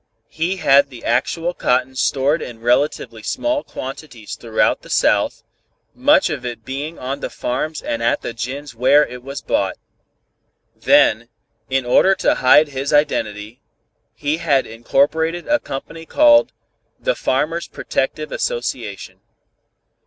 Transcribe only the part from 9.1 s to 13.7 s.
was bought. Then, in order to hide his identity,